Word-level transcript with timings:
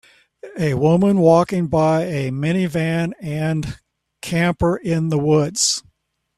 A 0.57 0.73
woman 0.73 1.19
walking 1.19 1.67
by 1.67 2.05
a 2.05 2.31
minivan 2.31 3.13
and 3.21 3.77
camper 4.23 4.75
in 4.77 5.09
the 5.09 5.19
woods 5.19 5.83